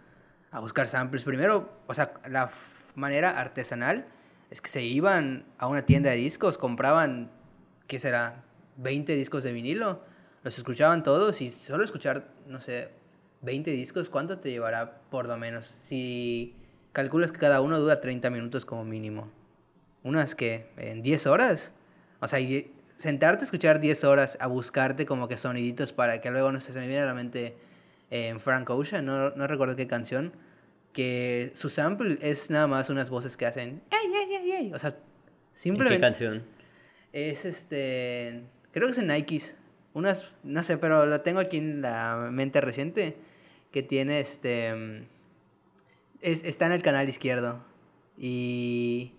[0.50, 1.24] a buscar samples.
[1.24, 2.50] Primero, o sea, la
[2.94, 4.06] manera artesanal
[4.50, 7.30] es que se iban a una tienda de discos, compraban,
[7.86, 8.44] ¿qué será?
[8.76, 10.02] 20 discos de vinilo,
[10.42, 12.90] los escuchaban todos y solo escuchar, no sé,
[13.40, 15.74] 20 discos, ¿cuánto te llevará por lo menos?
[15.82, 16.54] Si
[16.92, 19.30] calculas que cada uno dura 30 minutos como mínimo.
[20.02, 21.72] Unas que, en 10 horas.
[22.20, 22.40] O sea,
[22.96, 26.72] sentarte a escuchar 10 horas, a buscarte como que soniditos para que luego, no sé,
[26.72, 27.56] se me viene a la mente
[28.10, 30.32] en Frank Ocean, no, no recuerdo qué canción,
[30.94, 33.82] que su sample es nada más unas voces que hacen
[34.72, 34.96] O sea,
[35.52, 35.96] simplemente.
[35.96, 36.42] ¿En qué canción?
[37.12, 38.42] Es este.
[38.72, 39.56] Creo que es en Nikes.
[39.92, 40.32] Unas.
[40.42, 43.16] No sé, pero lo tengo aquí en la mente reciente.
[43.72, 45.04] Que tiene este.
[46.22, 47.64] Es, está en el canal izquierdo.
[48.16, 49.12] Y.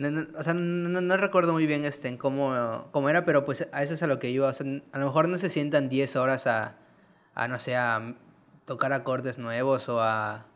[0.00, 3.68] No, o sea, no, no, recuerdo muy bien este, en cómo, cómo era, pero pues
[3.70, 4.48] a eso es a lo que iba.
[4.48, 6.76] O sea, a lo mejor no se sientan 10 horas a,
[7.34, 8.14] a, no sé, a
[8.64, 10.46] tocar acordes nuevos o a,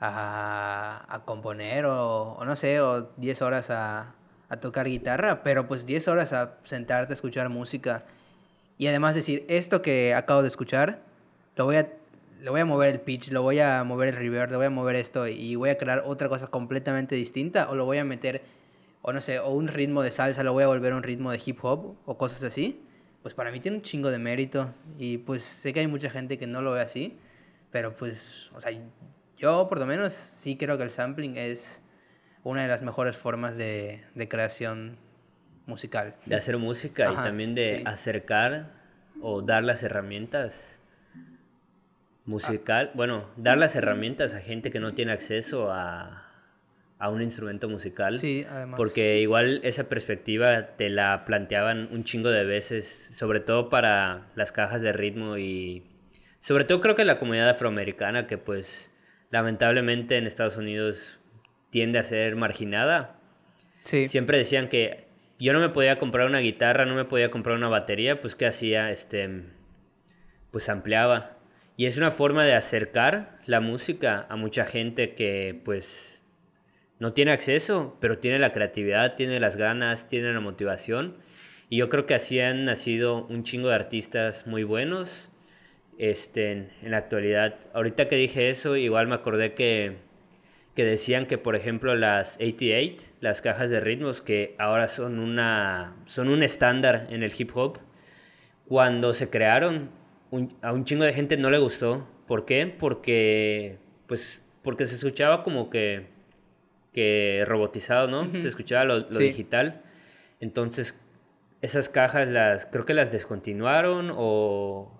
[0.00, 4.14] a, a componer o, o, no sé, o 10 horas a,
[4.48, 8.04] a, tocar guitarra, pero pues 10 horas a sentarte a escuchar música
[8.78, 11.02] y además decir, esto que acabo de escuchar,
[11.56, 11.92] lo voy a,
[12.40, 14.70] lo voy a mover el pitch, lo voy a mover el reverb, lo voy a
[14.70, 18.42] mover esto y voy a crear otra cosa completamente distinta o lo voy a meter,
[19.06, 21.38] o no sé, o un ritmo de salsa, lo voy a volver un ritmo de
[21.44, 22.82] hip hop o cosas así.
[23.20, 26.38] Pues para mí tiene un chingo de mérito y pues sé que hay mucha gente
[26.38, 27.18] que no lo ve así,
[27.70, 28.72] pero pues, o sea,
[29.36, 31.82] yo, por lo menos, sí creo que el sampling es
[32.44, 34.96] una de las mejores formas de, de creación
[35.66, 36.14] musical.
[36.24, 38.70] De hacer música y también de acercar
[39.20, 40.80] o dar las herramientas
[42.24, 46.24] musical, bueno, dar las herramientas a gente que no tiene acceso a,
[46.98, 48.16] a un instrumento musical.
[48.16, 48.76] Sí, además.
[48.76, 54.52] Porque igual esa perspectiva te la planteaban un chingo de veces, sobre todo para las
[54.52, 55.82] cajas de ritmo y
[56.40, 58.90] sobre todo creo que la comunidad afroamericana que pues
[59.30, 61.18] lamentablemente en Estados Unidos
[61.70, 63.18] tiende a ser marginada.
[63.84, 64.08] Sí.
[64.08, 67.68] Siempre decían que yo no me podía comprar una guitarra, no me podía comprar una
[67.68, 68.90] batería, pues ¿qué hacía?
[68.90, 69.42] Este,
[70.50, 71.38] pues ampliaba.
[71.76, 76.13] Y es una forma de acercar la música a mucha gente que pues
[77.04, 81.16] no tiene acceso, pero tiene la creatividad, tiene las ganas, tiene la motivación.
[81.68, 85.30] Y yo creo que así han nacido un chingo de artistas muy buenos
[85.98, 87.56] este, en, la actualidad.
[87.74, 89.98] Ahorita que dije eso, igual me acordé que,
[90.74, 95.96] que decían que, por ejemplo, las 88, las cajas de ritmos, que ahora son, una,
[96.06, 97.80] son un estándar en el hip hop,
[98.66, 99.90] cuando se crearon,
[100.30, 102.08] un- a un chingo de gente no le gustó.
[102.26, 102.66] ¿Por qué?
[102.66, 106.14] Porque, pues, porque se escuchaba como que,
[106.94, 108.24] que robotizado, ¿no?
[108.34, 109.24] Se escuchaba lo, lo Sí.
[109.24, 109.82] digital.
[110.40, 110.98] Entonces,
[111.60, 114.90] esas cajas las, creo que las descontinuaron o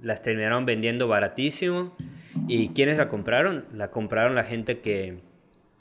[0.00, 1.96] las terminaron vendiendo baratísimo.
[2.48, 3.64] ¿Y quiénes la compraron?
[3.74, 5.18] La compraron la gente que,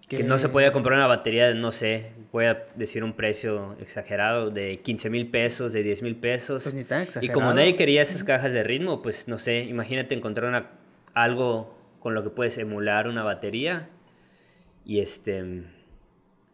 [0.08, 3.76] que no se podía comprar una batería de, no sé, voy a decir un precio
[3.80, 6.64] exagerado, de 15 mil pesos, de 10 mil pesos.
[6.64, 7.40] Pues ni tan Y exagerado.
[7.40, 10.72] como nadie quería esas cajas de ritmo, pues no sé, imagínate encontrar una,
[11.14, 13.90] algo con lo que puedes emular una batería
[14.86, 15.64] y este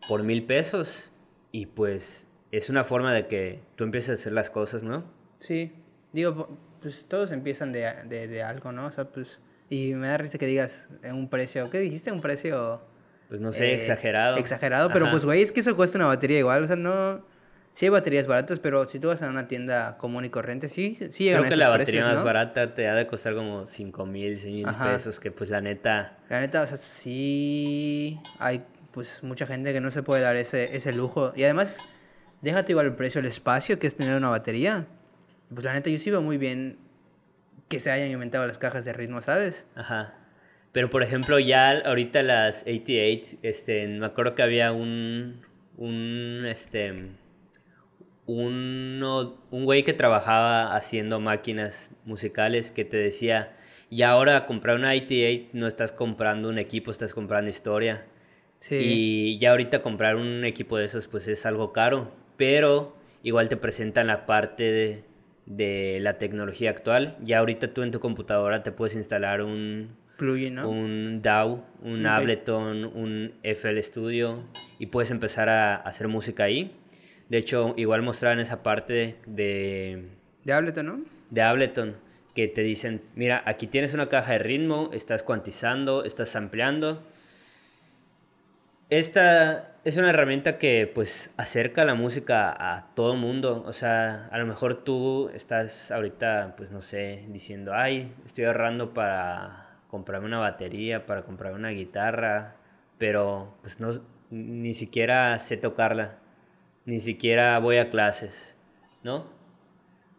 [0.07, 1.09] por mil pesos
[1.51, 5.03] y pues es una forma de que tú empieces a hacer las cosas, ¿no?
[5.39, 5.71] Sí,
[6.13, 8.87] digo, pues todos empiezan de, de, de algo, ¿no?
[8.87, 12.11] O sea, pues, y me da risa que digas en un precio, ¿qué dijiste?
[12.11, 12.81] Un precio...
[13.27, 14.37] Pues no sé, eh, exagerado.
[14.37, 15.11] Exagerado, pero Ajá.
[15.11, 17.23] pues, güey, es que eso cuesta una batería igual, o sea, no...
[17.73, 20.97] Sí hay baterías baratas, pero si tú vas a una tienda común y corriente, sí,
[21.11, 22.25] sí llegan Creo a que esos la batería precios, más ¿no?
[22.25, 24.95] barata te ha de costar como 5 mil, 6 mil Ajá.
[24.95, 29.79] pesos, que pues la neta, La neta, o sea, sí hay pues mucha gente que
[29.81, 31.31] no se puede dar ese, ese lujo.
[31.35, 31.79] Y además,
[32.41, 34.87] déjate igual el precio, el espacio que es tener una batería.
[35.53, 36.77] Pues la neta, yo sí veo muy bien
[37.69, 39.65] que se hayan inventado las cajas de ritmo, ¿sabes?
[39.75, 40.15] Ajá.
[40.71, 45.41] Pero por ejemplo, ya ahorita las 88, este, me acuerdo que había un,
[45.77, 47.11] un, este,
[48.29, 53.57] uno, un güey que trabajaba haciendo máquinas musicales que te decía,
[53.89, 58.05] y ahora comprar una 88 no estás comprando un equipo, estás comprando historia.
[58.59, 58.75] Sí.
[58.75, 63.57] Y ya ahorita comprar un equipo de esos pues es algo caro, pero igual te
[63.57, 65.03] presentan la parte de,
[65.47, 67.17] de la tecnología actual.
[67.23, 70.69] Ya ahorita tú en tu computadora te puedes instalar un, Plugin, ¿no?
[70.69, 72.05] un DAW, un.
[72.05, 74.43] Ableton, un FL Studio
[74.77, 76.75] y puedes empezar a hacer música ahí.
[77.29, 80.09] De hecho, igual mostraron esa parte de,
[80.43, 81.19] De Ableton, ¿no?
[81.29, 81.95] de Ableton
[82.35, 87.03] que te dicen, mira, aquí tienes una caja de ritmo, estás cuantizando, estás ampliando.
[88.89, 93.63] Esta es una herramienta que pues acerca la música a todo mundo.
[93.65, 98.93] O sea, a lo mejor tú estás ahorita, pues no sé, diciendo, ay, estoy ahorrando
[98.93, 102.55] para comprarme una batería, para comprarme una guitarra,
[102.97, 103.89] pero pues no,
[104.29, 106.17] ni siquiera sé tocarla,
[106.89, 108.55] ni siquiera voy a clases,
[109.03, 109.27] ¿no?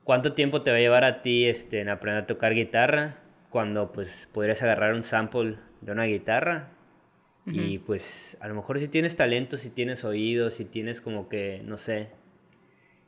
[0.04, 3.18] ¿Cuánto tiempo te va a llevar a ti este, en aprender a tocar guitarra
[3.50, 6.70] cuando pues podrías agarrar un sample de una guitarra?
[7.46, 11.62] Y pues a lo mejor si tienes talento, si tienes oídos, si tienes como que,
[11.64, 12.10] no sé,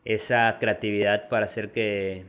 [0.04, 2.24] esa creatividad para hacer que,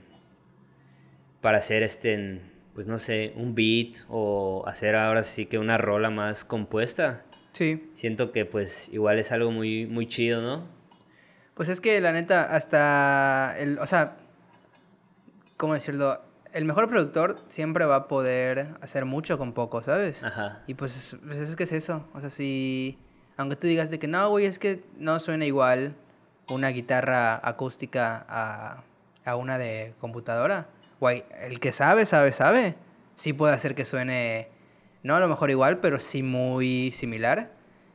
[1.41, 2.41] para hacer este,
[2.75, 7.25] pues no sé, un beat o hacer ahora sí que una rola más compuesta.
[7.51, 7.89] Sí.
[7.93, 10.82] Siento que pues igual es algo muy, muy chido, ¿no?
[11.55, 14.17] Pues es que la neta, hasta el, o sea,
[15.57, 16.21] ¿cómo decirlo?
[16.51, 20.23] El mejor productor siempre va a poder hacer mucho con poco, ¿sabes?
[20.23, 20.61] Ajá.
[20.67, 22.05] Y pues, es- pues es que es eso.
[22.13, 22.99] O sea, si,
[23.37, 25.95] aunque tú digas de que no, güey, es que no suena igual
[26.51, 28.83] una guitarra acústica a,
[29.25, 30.67] a una de computadora.
[30.99, 32.75] Güey, el que sabe, sabe, sabe.
[33.15, 34.49] Sí puede hacer que suene,
[35.03, 37.51] no a lo mejor igual, pero sí muy similar.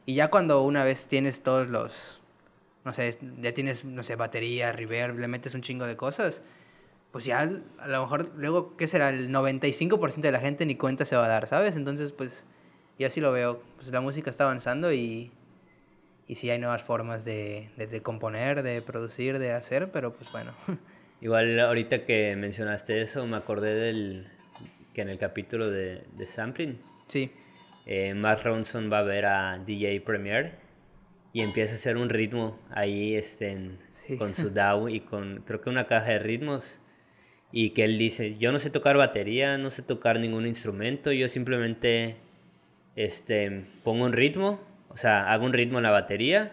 [0.06, 2.17] Y ya cuando una vez tienes todos los,
[2.84, 6.42] no sé, ya tienes, no sé, batería, reverb, le metes un chingo de cosas,
[7.12, 9.10] pues ya a lo mejor luego, ¿qué será?
[9.10, 11.76] El 95% de la gente ni cuenta se va a dar, ¿sabes?
[11.76, 12.44] Entonces, pues,
[12.98, 13.62] yo así lo veo.
[13.76, 15.30] Pues la música está avanzando y,
[16.26, 20.30] y sí hay nuevas formas de, de, de componer, de producir, de hacer, pero pues
[20.32, 20.52] bueno.
[21.20, 24.28] Igual ahorita que mencionaste eso, me acordé del
[24.94, 27.32] que en el capítulo de, de Sampling, sí,
[27.86, 30.52] eh, Mark Ronson va a ver a DJ Premier
[31.38, 34.16] y empieza a hacer un ritmo ahí este, en- Sí.
[34.16, 36.81] con su DAW y con creo que una caja de ritmos.
[37.51, 41.29] y que él dice, yo no sé tocar batería, no sé tocar ningún instrumento, yo
[41.29, 42.16] simplemente
[42.94, 46.53] este, pongo un ritmo, o sea, hago un ritmo en la batería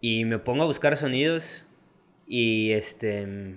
[0.00, 1.64] y me pongo a buscar sonidos
[2.26, 3.54] y este,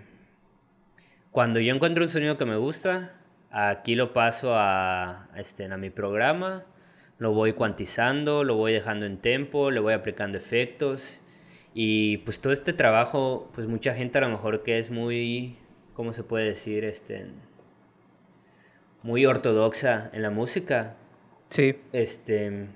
[1.31, 3.13] cuando yo encuentro un sonido que me gusta,
[3.49, 6.65] aquí lo paso a, este, a mi programa,
[7.19, 11.21] lo voy cuantizando, lo voy dejando en tempo, le voy aplicando efectos
[11.73, 15.57] y pues todo este trabajo, pues mucha gente a lo mejor que es muy
[15.97, 16.85] ¿cómo se puede decir?
[16.85, 17.25] Este,
[19.01, 20.95] muy ortodoxa en la música.
[21.49, 21.75] Sí.
[21.91, 22.67] Este,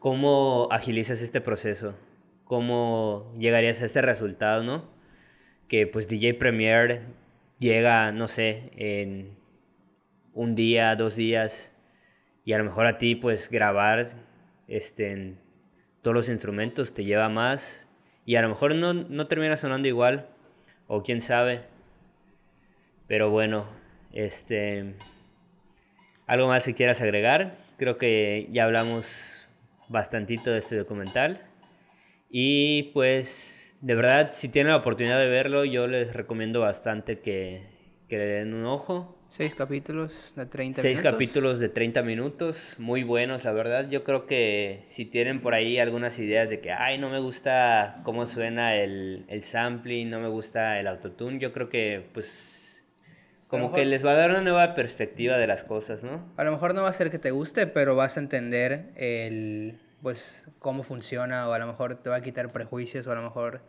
[0.00, 1.94] ¿Cómo agilizas este proceso?
[2.42, 4.90] ¿Cómo llegarías a este resultado, no?
[5.68, 7.02] Que pues DJ Premier
[7.60, 9.36] llega, no sé, en
[10.34, 11.72] un día, dos días,
[12.50, 14.10] y a lo mejor a ti pues grabar
[14.66, 15.34] este,
[16.02, 17.86] todos los instrumentos te lleva más,
[18.26, 20.26] y a lo mejor no, no termina sonando igual,
[20.88, 21.60] o quién sabe,
[23.06, 23.68] pero bueno,
[24.12, 24.96] este.
[26.26, 27.56] ¿Algo más que quieras agregar?
[27.76, 29.48] Creo que ya hablamos
[29.88, 31.46] bastantito de este documental.
[32.30, 37.62] Y pues, de verdad, si tienen la oportunidad de verlo, yo les recomiendo bastante que,
[38.08, 39.19] que le den un ojo.
[39.30, 43.88] Seis capítulos de 30 Seis capítulos de 30 minutos, muy buenos, la verdad.
[43.88, 48.00] Yo creo que si tienen por ahí algunas ideas de que, ay, no me gusta
[48.02, 52.60] cómo suena el, el sampling, no me gusta el autotune, yo creo que pues
[53.50, 56.24] como que les va a dar una nueva perspectiva de las cosas, ¿no?
[56.36, 59.80] A lo mejor no va a ser que te guste, pero vas a entender el,
[60.02, 63.22] pues, cómo funciona, o a lo mejor te va a quitar prejuicios, o a lo
[63.22, 63.62] mejor,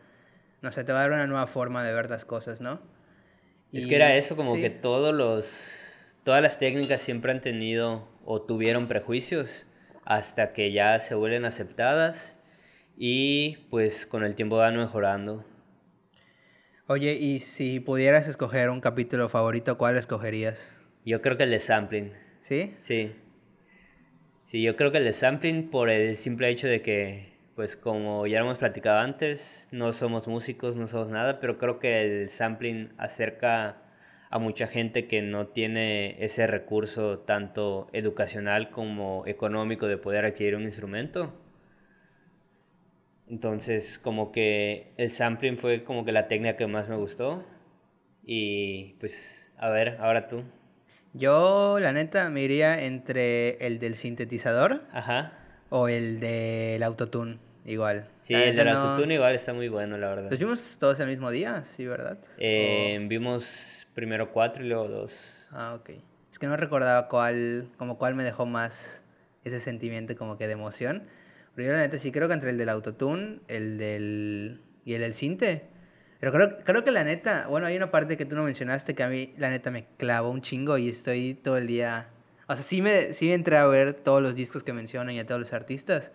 [0.60, 2.80] no sé, te va a dar una nueva forma de ver las cosas, ¿no?
[3.72, 8.42] Es que era eso, como que todos los, todas las técnicas siempre han tenido o
[8.42, 9.66] tuvieron prejuicios
[10.04, 12.36] hasta que ya se vuelven aceptadas
[12.98, 15.44] y pues con el tiempo van mejorando.
[16.86, 20.70] Oye, y si pudieras escoger un capítulo favorito, ¿cuál escogerías?
[21.06, 22.12] Yo creo que el de sampling.
[22.42, 22.74] ¿Sí?
[22.80, 23.12] Sí.
[24.46, 28.26] Sí, yo creo que el de sampling por el simple hecho de que, pues como
[28.26, 32.92] ya hemos platicado antes, no somos músicos, no somos nada, pero creo que el sampling
[32.98, 33.82] acerca
[34.30, 40.56] a mucha gente que no tiene ese recurso tanto educacional como económico de poder adquirir
[40.56, 41.34] un instrumento.
[43.28, 47.44] Entonces, como que el sampling fue como que la técnica que más me gustó.
[48.24, 50.44] Y pues, a ver, ahora tú.
[51.12, 55.41] Yo, la neta, me iría entre el del sintetizador Ajá.
[55.74, 58.06] O el del autotune, igual.
[58.20, 60.30] Sí, el del autotune igual está muy bueno, la verdad.
[60.30, 61.64] ¿Los vimos todos el mismo día?
[61.64, 62.18] Sí, ¿verdad?
[62.36, 65.14] Eh, Vimos primero cuatro y luego dos.
[65.50, 65.90] Ah, ok.
[66.30, 69.02] Es que no recordaba cuál, como cuál me dejó más
[69.44, 71.04] ese sentimiento como que de emoción.
[71.54, 74.60] Pero yo la neta sí creo que entre el del autotune, el del...
[74.84, 75.68] y el del cinte.
[76.20, 79.02] Pero creo, creo que la neta, bueno, hay una parte que tú no mencionaste que
[79.02, 82.08] a mí la neta me clavó un chingo y estoy todo el día...
[82.52, 85.26] O sea, sí me, sí entré a ver todos los discos que mencionan y a
[85.26, 86.12] todos los artistas,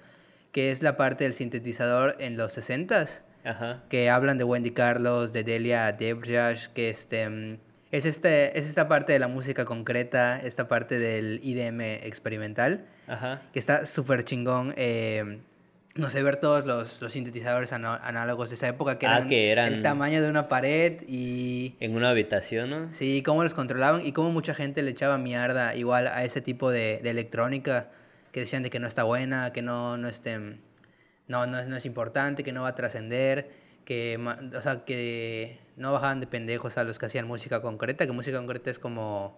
[0.52, 3.22] que es la parte del sintetizador en los 60s.
[3.44, 3.84] Ajá.
[3.90, 7.60] Que hablan de Wendy Carlos, de Delia Debjaj, que este...
[7.90, 13.42] Es, este, es esta parte de la música concreta, esta parte del IDM experimental Ajá.
[13.54, 14.74] que está súper chingón.
[14.76, 15.40] Eh,
[15.98, 19.52] no sé, ver todos los, los sintetizadores análogos de esa época que, ah, eran que,
[19.52, 21.76] eran el tamaño de una pared y...
[21.80, 22.94] En una habitación, ¿no?
[22.94, 26.70] Sí, cómo los controlaban y cómo mucha gente le echaba mierda igual a ese tipo
[26.70, 27.90] de, de electrónica
[28.32, 30.38] que decían de que no está buena, que no, no, este,
[31.28, 33.50] no, no, no es importante, que no va a trascender,
[33.84, 34.20] que,
[34.56, 38.38] o sea, que no bajaban de pendejos a los que hacían música concreta, que música
[38.38, 39.38] concreta es como,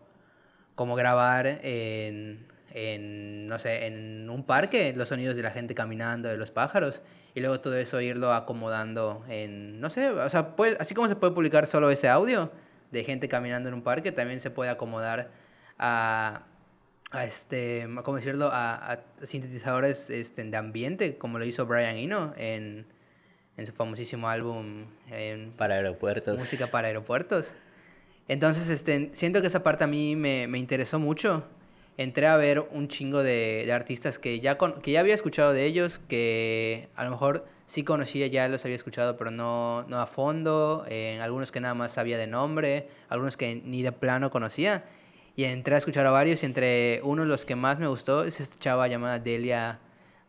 [0.76, 6.30] como grabar en en, no sé, en un parque, los sonidos de la gente caminando,
[6.30, 7.02] de los pájaros,
[7.36, 11.16] y luego todo eso irlo acomodando en, no sé, o sea, pues, así como se
[11.16, 12.52] puede publicar solo ese audio
[12.92, 15.30] de gente caminando en un parque, también se puede acomodar
[15.78, 16.44] a,
[17.12, 22.34] a este, ¿cómo decirlo?, a, a, sintetizadores este, de ambiente, como lo hizo Brian Eno
[22.38, 22.86] en,
[23.58, 26.38] en su famosísimo álbum en para aeropuertos.
[26.38, 27.54] Música para aeropuertos.
[28.28, 31.44] Entonces, este, siento que esa parte a mí me, me interesó mucho
[32.00, 36.00] entré a ver un chingo de, artistas que ya, que ya había escuchado de ellos,
[36.08, 40.86] que a lo mejor sí conocía, ya los había escuchado, pero no, no a fondo,
[40.88, 44.86] en algunos que nada más sabía de nombre, algunos que ni de plano conocía.
[45.36, 48.24] Y entré a escuchar a varios y entre uno de los que más me gustó
[48.24, 49.80] es esta chava llamada Delia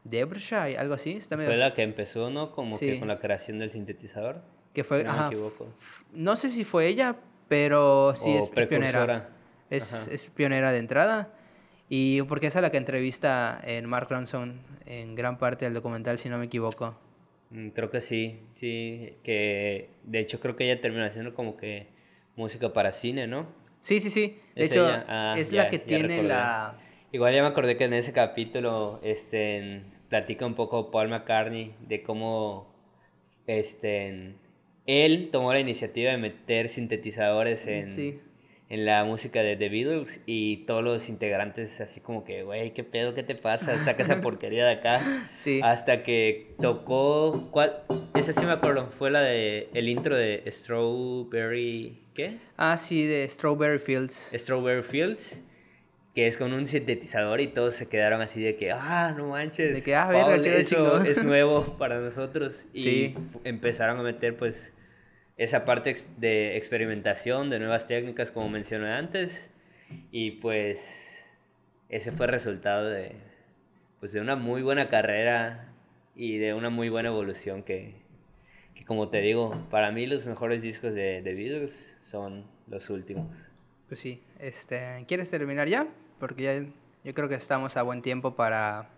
[0.02, 1.12] Debrshay, algo así.
[1.12, 2.50] Está Fue la que empezó, ¿no?
[2.50, 4.42] Como que con la creación del sintetizador.
[4.74, 5.68] Que fue, no me equivoco.
[6.12, 7.16] No sé si fue ella,
[7.46, 9.28] pero sí es, pionera.
[9.70, 11.32] Es, es, pionera de entrada.
[11.92, 16.28] Y porque es la que entrevista en Mark Ronson en gran parte del documental, si
[16.28, 16.96] no me equivoco.
[17.50, 21.88] Mm, creo que sí, sí, que de hecho creo que ella terminó siendo como que
[22.36, 23.48] música para cine, ¿no?
[23.80, 24.38] Sí, sí, sí.
[24.54, 24.86] De ¿Es hecho?
[25.08, 26.78] Ah, es ya- la que tiene la...
[27.10, 32.04] Igual ya me acordé que en ese capítulo este, platica un poco Paul McCartney de
[32.04, 32.72] cómo
[33.48, 34.36] este,
[34.86, 38.20] él tomó la iniciativa de meter sintetizadores en, Sí.
[38.70, 42.84] En la música de The Beatles y todos los integrantes así como que, güey, ¿qué
[42.84, 43.14] pedo?
[43.14, 43.76] ¿Qué te pasa?
[43.80, 45.00] Saca esa porquería de acá.
[45.36, 45.60] Sí.
[45.62, 47.82] Hasta que tocó, ¿cuál?
[48.14, 52.38] Esa sí me acuerdo, fue la de el intro de Strawberry, ¿qué?
[52.56, 54.30] Ah, sí, de Strawberry Fields.
[54.34, 55.42] Strawberry Fields,
[56.14, 59.74] que es con un sintetizador y todos se quedaron así de que, ah, no manches,
[59.76, 61.06] De que, ah, verga, Paul, quedó eso chingón".
[61.06, 62.66] es nuevo para nosotros.
[62.72, 63.14] Y Sí.
[63.44, 64.72] empezaron a meter pues
[65.40, 69.48] esa parte de experimentación, de nuevas técnicas, como mencioné antes,
[70.12, 71.26] y pues
[71.88, 73.12] ese fue el resultado de,
[74.00, 75.72] pues, de una muy buena carrera
[76.14, 77.94] y de una muy buena evolución que,
[78.74, 83.48] que como te digo, para mí los mejores discos de The Beatles son los últimos.
[83.88, 84.22] Pues sí.
[84.38, 85.88] Este, ¿Quieres terminar ya?
[86.18, 86.66] Porque ya
[87.02, 88.90] yo creo que estamos a buen tiempo para,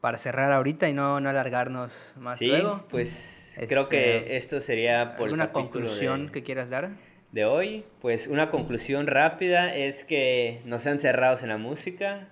[0.00, 2.86] para cerrar ahorita y no, no alargarnos más Sí, luego.
[2.90, 6.90] pues Este, creo que esto sería por ¿Alguna conclusión de, que quieras dar?
[7.32, 7.84] de hoy.
[8.00, 12.28] Pues una conclusión rápida es que no sean cerrados en la música.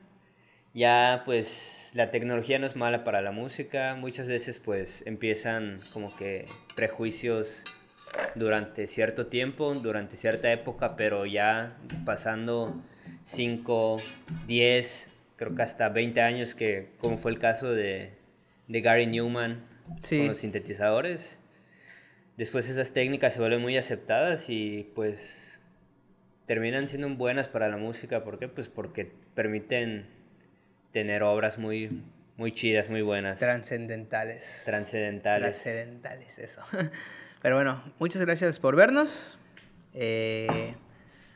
[0.73, 3.97] Ya pues la tecnología no es mala para la música.
[3.97, 6.47] Muchas veces pues empiezan como que
[6.77, 7.65] prejuicios
[8.35, 12.75] durante cierto tiempo, durante cierta época, pero ya pasando
[13.25, 13.97] 5,
[14.47, 18.11] 10, creo que hasta 20 años, que como fue el caso de,
[18.69, 19.70] de Gary Newman
[20.03, 20.19] Sí.
[20.19, 21.39] con los sintetizadores,
[22.37, 25.61] después esas técnicas se vuelven muy aceptadas y pues
[26.47, 28.25] terminan siendo buenas para la música.
[28.25, 28.49] ¿Por qué?
[28.49, 30.07] Pues porque permiten
[30.93, 32.03] tener obras muy,
[32.37, 34.63] muy chidas, muy buenas, Trascendentales.
[34.65, 35.63] trascendentales.
[35.63, 36.63] Trascendentales, eso.
[37.43, 39.39] Pero bueno, muchas gracias por vernos.
[39.95, 40.75] Eh,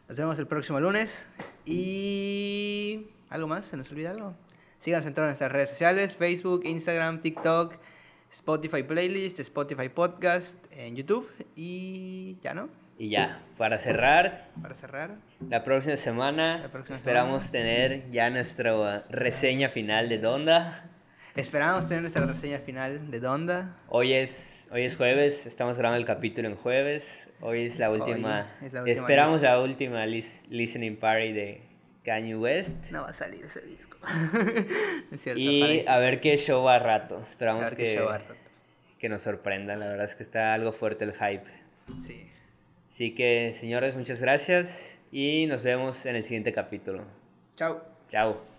[0.08, 1.28] nos vemos el próximo lunes.
[1.64, 3.06] Y.
[3.30, 3.64] ¿Algo más?
[3.64, 4.34] ¿Se nos olvida algo?
[4.78, 7.78] Síganos en todas nuestras redes sociales: Facebook, Instagram, TikTok,
[8.34, 11.30] Spotify Playlist, Spotify Podcast, en YouTube.
[11.54, 12.68] Y ya, ¿no?
[12.98, 15.16] Y ya, para cerrar, Para cerrar.
[15.48, 20.90] la próxima semana La próxima esperamos tener ya nuestra reseña final de Donda.
[21.36, 23.76] Esperamos tener nuestra reseña final de Donda.
[23.88, 27.28] Hoy es, hoy es jueves, estamos grabando el capítulo en jueves.
[27.40, 31.62] Hoy es la última, es la última esperamos la última lis- listening party de
[32.04, 32.90] Kanye West.
[32.90, 33.96] No va a salir ese disco.
[35.12, 35.88] es cierto, y parece.
[35.90, 37.22] a ver qué show a rato.
[37.26, 38.34] Esperamos A ver que, qué show al rato.
[38.98, 39.80] que nos sorprendan.
[39.80, 41.50] La verdad es que está algo fuerte el hype.
[42.06, 42.28] Sí.
[42.90, 47.04] Así que, señores, muchas gracias y nos vemos en el siguiente capítulo.
[47.56, 47.82] Chao.
[48.10, 48.53] Chao.